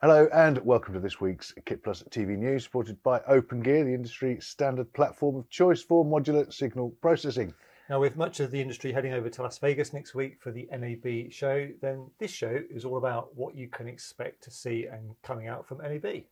[0.00, 4.92] Hello and welcome to this week's KitPlus TV news, supported by OpenGear, the industry standard
[4.92, 7.52] platform of choice for modular signal processing.
[7.90, 10.68] Now, with much of the industry heading over to Las Vegas next week for the
[10.70, 15.16] NAB show, then this show is all about what you can expect to see and
[15.24, 16.22] coming out from NAB.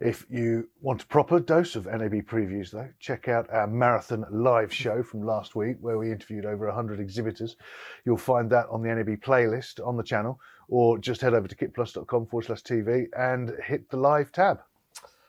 [0.00, 4.72] If you want a proper dose of NAB previews, though, check out our marathon live
[4.72, 7.56] show from last week where we interviewed over 100 exhibitors.
[8.04, 10.38] You'll find that on the NAB playlist on the channel,
[10.68, 14.60] or just head over to kitplus.com forward slash TV and hit the live tab.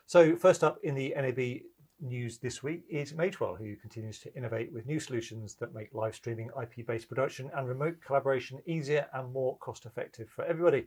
[0.06, 1.62] So, first up in the NAB
[2.00, 6.14] news this week is Magewell, who continues to innovate with new solutions that make live
[6.14, 10.86] streaming IP based production and remote collaboration easier and more cost effective for everybody.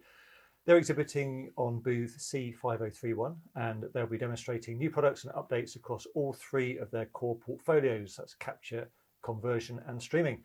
[0.66, 6.32] They're exhibiting on booth C5031 and they'll be demonstrating new products and updates across all
[6.32, 8.90] three of their core portfolios that's capture,
[9.24, 10.42] conversion, and streaming.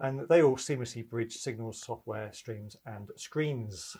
[0.00, 3.96] And they all seamlessly bridge signals, software, streams, and screens.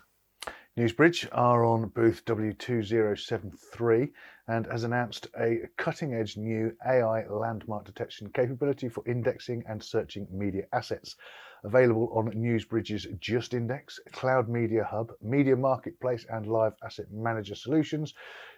[0.77, 4.11] Newsbridge are on booth W2073
[4.48, 10.27] and has announced a cutting edge new AI landmark detection capability for indexing and searching
[10.33, 11.14] media assets
[11.65, 18.15] available on Newsbridge's Just Index, Cloud Media Hub, Media Marketplace, and Live Asset Manager solutions.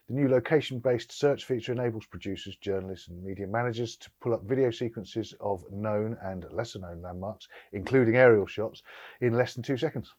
[0.09, 4.45] The new location based search feature enables producers, journalists, and media managers to pull up
[4.45, 8.83] video sequences of known and lesser known landmarks, including aerial shots,
[9.21, 10.15] in less than two seconds.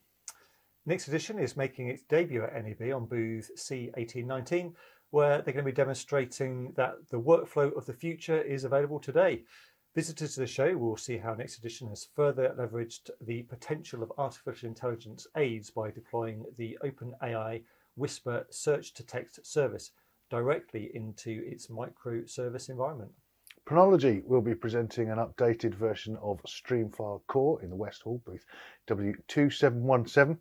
[0.86, 4.74] nxtedition is making its debut at NAB on booth C1819,
[5.10, 9.44] where they're going to be demonstrating that the workflow of the future is available today.
[9.98, 14.68] Visitors to the show will see how nxtedition has further leveraged the potential of artificial
[14.68, 17.64] intelligence aids by deploying the OpenAI
[17.96, 19.90] Whisper speech to text service
[20.30, 23.10] directly into its microservice environment.
[23.66, 28.44] Pronology will be presenting an updated version of Streamfile Core in the West Hall booth
[28.86, 30.38] W2717.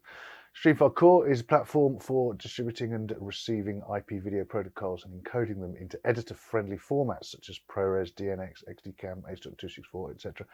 [0.59, 5.75] Streamfile Core is a platform for distributing and receiving IP video protocols and encoding them
[5.79, 10.47] into editor-friendly formats such as ProRes, DNX, XDCAM, H.264, etc.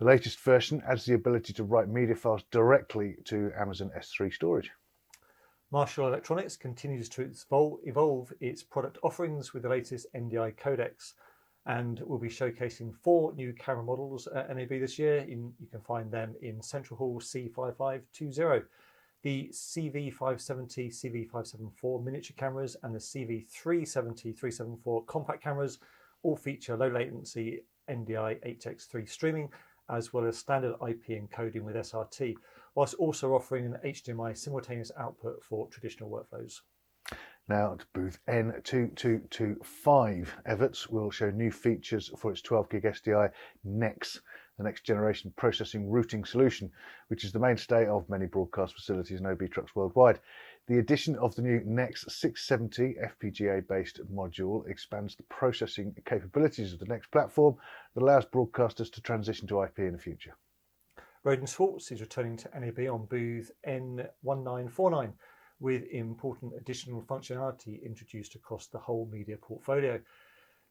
[0.00, 4.72] The latest version adds the ability to write media files directly to Amazon S3 storage.
[5.70, 7.30] Marshall Electronics continues to
[7.86, 11.12] evolve its product offerings with the latest NDI codecs
[11.64, 15.24] and will be showcasing four new camera models at NAB this year.
[15.28, 18.64] You can find them in Central Hall C5520
[19.22, 25.78] the CV570, CV574 miniature cameras and the CV370, 374 compact cameras
[26.22, 29.48] all feature low latency NDI HX3 streaming
[29.90, 32.34] as well as standard IP encoding with SRT,
[32.74, 36.60] whilst also offering an HDMI simultaneous output for traditional workflows.
[37.48, 43.30] Now to booth N2225, Evertz will show new features for its 12 gig SDI
[43.66, 44.20] NEXX
[44.58, 46.70] the next generation processing routing solution,
[47.06, 50.18] which is the mainstay of many broadcast facilities and OB trucks worldwide.
[50.66, 56.80] The addition of the new NEXX 670 FPGA based module expands the processing capabilities of
[56.80, 57.56] the NEXX platform
[57.94, 60.34] that allows broadcasters to transition to IP in the future.
[61.24, 65.12] Rohde & Schwarz is returning to NAB on booth N1949
[65.60, 70.00] with important additional functionality introduced across the whole media portfolio.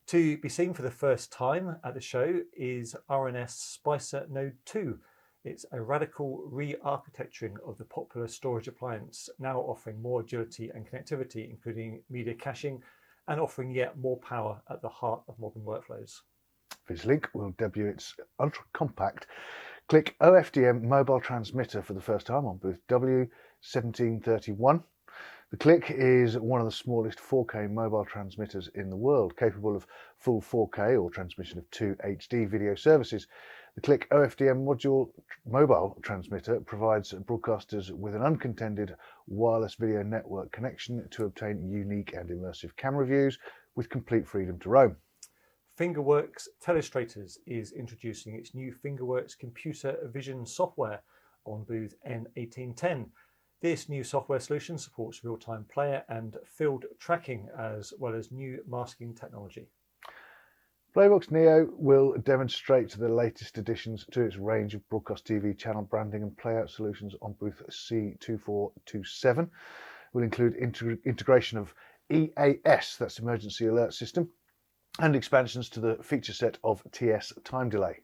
[0.07, 4.97] To be seen for the first time at the show is R&S SpycerNode 2.
[5.43, 11.49] It's a radical re-architecturing of the popular storage appliance, now offering more agility and connectivity,
[11.49, 12.81] including media caching,
[13.27, 16.21] and offering yet more power at the heart of modern workflows.
[16.89, 19.27] Vislink will debut its ultra-compact
[19.89, 24.81] Cliq OFDM mobile transmitter for the first time on booth W1731.
[25.49, 29.87] The Cliq is one of the smallest 4K mobile transmitters in the world, capable of
[30.17, 33.27] full 4K or transmission of 2 HD video services.
[33.75, 35.09] The Cliq OFDM module
[35.45, 42.29] mobile transmitter provides broadcasters with an uncontended wireless video network connection to obtain unique and
[42.29, 43.39] immersive camera views
[43.75, 44.97] with complete freedom to roam.
[45.77, 51.01] Fingerworks Telestrators is introducing its new Fingerworks computer vision software
[51.45, 53.05] on booth N1810.
[53.59, 59.15] This new software solution supports real-time player and field tracking as well as new masking
[59.15, 59.67] technology.
[60.95, 66.21] Playbox Neo will demonstrate the latest additions to its range of broadcast TV channel branding
[66.21, 69.49] and playout solutions on booth C2427.
[70.13, 70.55] Will include
[71.05, 71.73] integration of
[72.11, 74.29] EAS, that's Emergency Alert System,
[74.99, 78.01] and expansions to the feature set of TS time delay.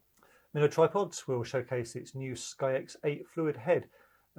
[0.55, 3.87] Miller Tripods will showcase its new SkyX 8 fluid head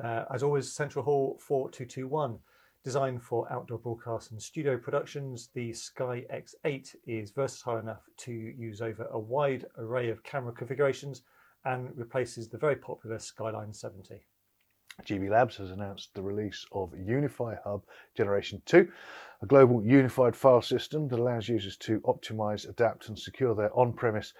[0.02, 2.38] uh, as always, Central Hall 4221.
[2.82, 8.82] Designed for outdoor broadcast and studio productions, the Sky X8 is versatile enough to use
[8.82, 11.22] over a wide array of camera configurations
[11.64, 14.20] and replaces the very popular Skyline 70.
[15.02, 17.84] GB Labs has announced the release of Unify Hub
[18.16, 18.86] Generation 2,
[19.42, 23.92] a global unified file system that allows users to optimize, adapt, and secure their on
[23.92, 24.34] premise,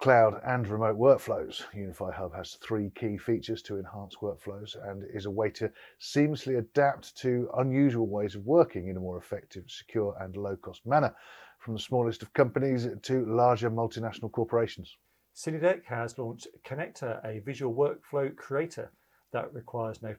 [0.00, 1.62] cloud, and remote workflows.
[1.74, 5.70] Unify Hub has three key features to enhance workflows and is a way to
[6.00, 10.86] seamlessly adapt to unusual ways of working in a more effective, secure, and low cost
[10.86, 11.14] manner,
[11.58, 14.96] from the smallest of companies to larger multinational corporations.
[15.34, 18.90] Cinedeck has launched Connector, a visual workflow creator
[19.32, 20.14] that requires no,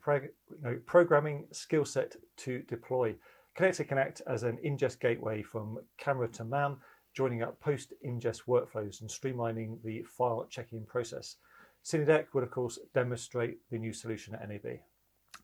[0.62, 3.16] no programming skill set to deploy.
[3.58, 6.78] Connector Connect as an ingest gateway from camera to MAM,
[7.14, 11.38] joining up post ingest workflows and streamlining the file checking process.
[11.84, 14.80] Cinedeck will, of course, demonstrate the new solution at NAB.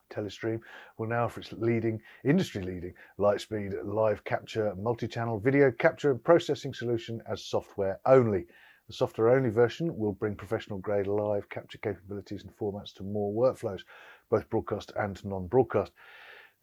[0.09, 0.61] Telestream
[0.97, 6.23] will now offer its leading, industry leading, Lightspeed live capture multi channel video capture and
[6.23, 8.45] processing solution as software only.
[8.87, 13.33] The software only version will bring professional grade live capture capabilities and formats to more
[13.33, 13.81] workflows,
[14.29, 15.91] both broadcast and non broadcast.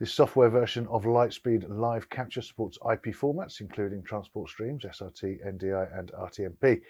[0.00, 5.96] This software version of Lightspeed Live Capture supports IP formats, including transport streams, SRT, NDI,
[5.96, 6.80] and RTMP.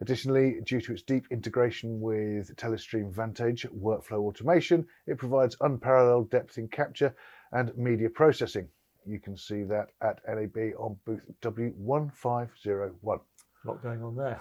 [0.00, 6.58] Additionally, due to its deep integration with Telestream Vantage workflow automation, it provides unparalleled depth
[6.58, 7.14] in capture
[7.52, 8.66] and media processing.
[9.06, 12.50] You can see that at NAB on booth W1501.
[13.04, 14.40] A lot going on there.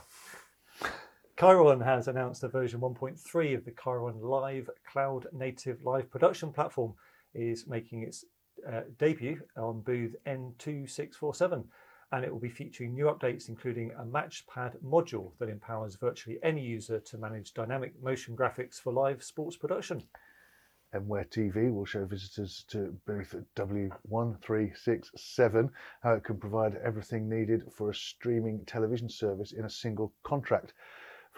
[1.37, 6.95] Chyron has announced a version 1.3 of the Chyron Live cloud native live production platform
[7.33, 8.25] is making its
[8.71, 11.65] uh, debut on booth N2647
[12.11, 16.61] and it will be featuring new updates including a matchpad module that empowers virtually any
[16.61, 20.03] user to manage dynamic motion graphics for live sports production.
[20.93, 25.69] MWare TV will show visitors to booth W1367
[26.03, 30.73] how it can provide everything needed for a streaming television service in a single contract.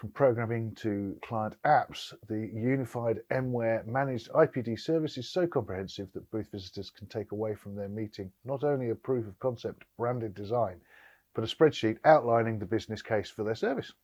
[0.04, 6.30] From programming to client apps, the unified MWare managed IPTV service is so comprehensive that
[6.30, 10.34] booth visitors can take away from their meeting not only a proof of concept branded
[10.34, 10.78] design,
[11.32, 13.94] but a spreadsheet outlining the business case for their service.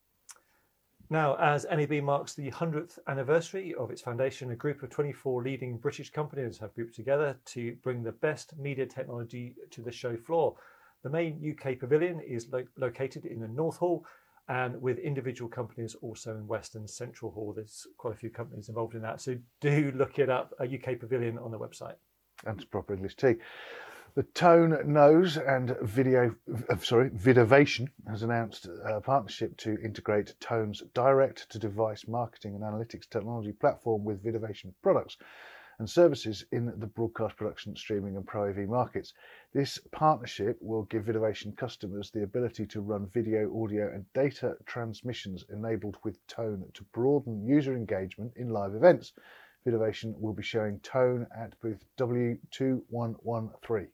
[1.11, 5.77] Now, as NAB marks the 100th anniversary of its foundation, a group of 24 leading
[5.77, 10.57] British companies have grouped together to bring the best media technology to the show floor.
[11.03, 14.07] The main UK pavilion is lo- located in the North Hall
[14.51, 17.53] and with individual companies also in Western Central Hall.
[17.55, 19.21] There's quite a few companies involved in that.
[19.21, 21.95] So do look it up, a UK Pavilion on the website.
[22.45, 23.37] And proper English tea.
[24.17, 26.35] The Tone Nose and Video,
[26.69, 33.53] uh, sorry, Vidovation has announced a partnership to integrate Tone's direct-to-device marketing and analytics technology
[33.53, 35.17] platform with Vidovation products
[35.81, 39.15] and services in the broadcast production, streaming, and Pro AV markets.
[39.55, 45.47] This partnership will give Vidovation customers the ability to run video, audio, and data transmissions
[45.51, 49.15] enabled with Tone to broaden user engagement in live events.
[49.67, 53.87] Vidovation will be showing Tone at booth W2113.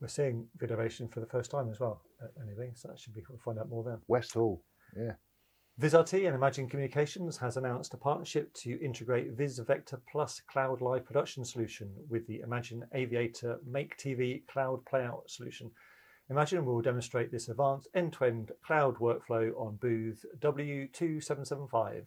[0.00, 3.22] We're seeing Vidovation for the first time as well at NAB, so that should be
[3.26, 3.98] cool to find out more then.
[4.06, 4.62] West Hall,
[4.96, 5.14] yeah.
[5.78, 11.04] VizRT and Imagine Communications has announced a partnership to integrate Viz Vectar Plus Cloud Live
[11.04, 15.70] Production solution with the Imagine Aviator Make TV Cloud Playout solution.
[16.30, 22.04] Imagine will demonstrate this advanced end-to-end cloud workflow on booth W2775.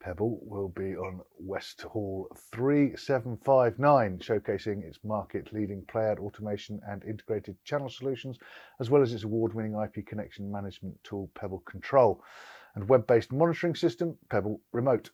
[0.00, 7.56] Pebble will be on West Hall 3759, showcasing its market leading playout automation and integrated
[7.64, 8.38] channel solutions,
[8.78, 12.22] as well as its award winning IP connection management tool, Pebble Control
[12.74, 15.10] and web-based monitoring system, Pebble Remote.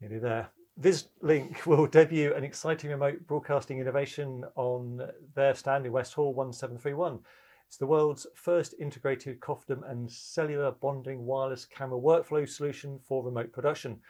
[0.00, 0.50] Nearly there.
[0.80, 5.02] Vislink will debut an exciting remote broadcasting innovation on
[5.34, 7.18] their stand in West Hall 1731.
[7.66, 13.52] It's the world's first integrated COFDM and cellular bonding wireless camera workflow solution for remote
[13.52, 14.00] production.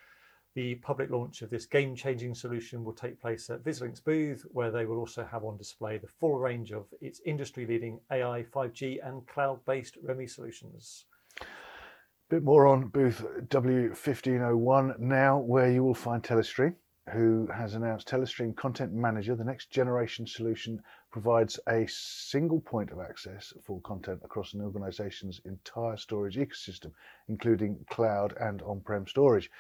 [0.54, 4.70] The public launch of this game changing solution will take place at Vislink's booth, where
[4.70, 9.06] they will also have on display the full range of its industry leading AI, 5G,
[9.06, 11.04] and cloud based REMI solutions
[12.30, 16.76] bit more on booth W1501 now, where you will find Telestream,
[17.12, 23.00] who has announced Telestream Content Manager, the next generation solution, provides a single point of
[23.00, 26.92] access for content across an organization's entire storage ecosystem,
[27.26, 29.50] including cloud and on prem storage.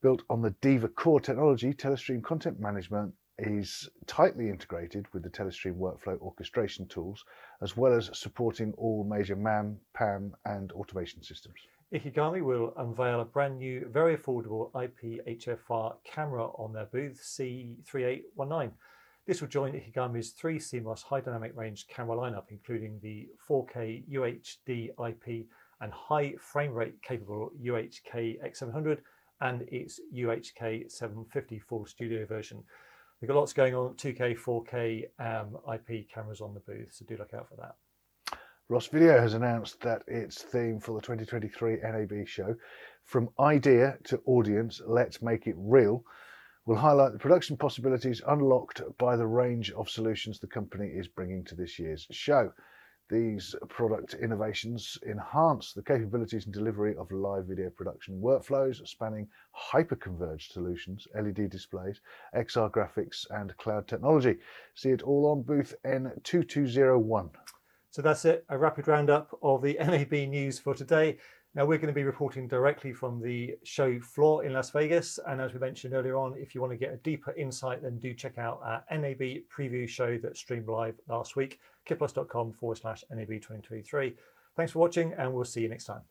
[0.00, 5.76] Built on the Diva core technology, Telestream Content Management is tightly integrated with the Telestream
[5.76, 7.24] workflow orchestration tools,
[7.62, 11.56] as well as supporting all major MAM, PAM, and automation systems.
[11.94, 18.72] Ikegami will unveil a brand new, very affordable IP HFR camera on their booth C3819.
[19.24, 24.90] This will join Ikegami's three CMOS high dynamic range camera lineup, including the 4K UHD
[25.08, 25.46] IP
[25.80, 28.98] and high frame rate capable UHK X700
[29.40, 32.64] and its UHK 750 full studio version.
[33.20, 37.16] We've got lots going on 2K, 4K um, IP cameras on the booth, so do
[37.16, 37.76] look out for that.
[38.68, 42.56] Ross Video has announced that its theme for the 2023 NAB show,
[43.04, 46.04] From Idea to Audience, Let's Make It Real,
[46.64, 51.44] will highlight the production possibilities unlocked by the range of solutions the company is bringing
[51.44, 52.52] to this year's show.
[53.08, 60.50] These product innovations enhance the capabilities and delivery of live video production workflows spanning hyper-converged
[60.50, 62.00] solutions, LED displays,
[62.34, 64.38] XR graphics, and cloud technology.
[64.74, 67.30] See it all on booth N2201.
[67.96, 71.16] So that's it, a rapid roundup of the NAB news for today.
[71.54, 75.18] Now, we're going to be reporting directly from the show floor in Las Vegas.
[75.26, 77.98] And as we mentioned earlier on, if you want to get a deeper insight, then
[77.98, 83.02] do check out our NAB preview show that streamed live last week, kitplus.com forward slash
[83.10, 84.14] NAB 2023.
[84.56, 86.02] Thanks for watching, and we'll see you next time.